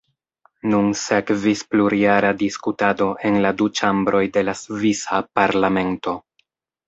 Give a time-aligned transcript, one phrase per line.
[0.69, 6.15] Nun sekvis plurjara diskutado en la du ĉambroj de la svisa parlamento.